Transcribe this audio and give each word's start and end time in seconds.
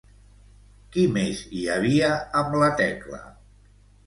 Qui 0.95 1.03
més 1.17 1.43
hi 1.59 1.67
havia 1.75 2.09
amb 2.41 2.57
la 2.63 2.71
Tecla? 2.81 3.23